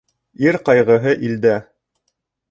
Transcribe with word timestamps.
Ир 0.45 0.55
ҡайғыһы 0.69 1.13
илдә. 1.27 1.53